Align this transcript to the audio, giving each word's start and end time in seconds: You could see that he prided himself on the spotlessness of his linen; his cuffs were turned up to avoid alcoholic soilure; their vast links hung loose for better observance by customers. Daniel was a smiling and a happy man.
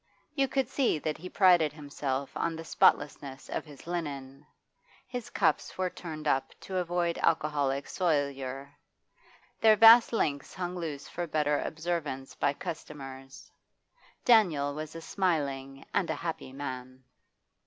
You 0.33 0.47
could 0.47 0.67
see 0.67 0.97
that 0.97 1.19
he 1.19 1.29
prided 1.29 1.71
himself 1.73 2.35
on 2.35 2.55
the 2.55 2.65
spotlessness 2.65 3.49
of 3.49 3.65
his 3.65 3.85
linen; 3.85 4.47
his 5.07 5.29
cuffs 5.29 5.77
were 5.77 5.91
turned 5.91 6.27
up 6.27 6.59
to 6.61 6.77
avoid 6.77 7.19
alcoholic 7.19 7.85
soilure; 7.85 8.71
their 9.59 9.75
vast 9.75 10.11
links 10.11 10.55
hung 10.55 10.73
loose 10.75 11.07
for 11.07 11.27
better 11.27 11.59
observance 11.61 12.33
by 12.33 12.51
customers. 12.53 13.51
Daniel 14.25 14.73
was 14.73 14.95
a 14.95 15.01
smiling 15.01 15.85
and 15.93 16.09
a 16.09 16.15
happy 16.15 16.51
man. 16.51 17.03